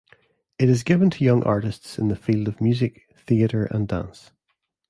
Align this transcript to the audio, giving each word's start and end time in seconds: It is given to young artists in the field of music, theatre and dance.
It 0.57 0.67
is 0.67 0.81
given 0.81 1.11
to 1.11 1.23
young 1.23 1.43
artists 1.43 1.99
in 1.99 2.07
the 2.07 2.15
field 2.15 2.47
of 2.47 2.59
music, 2.59 3.07
theatre 3.17 3.65
and 3.65 3.87
dance. 3.87 4.31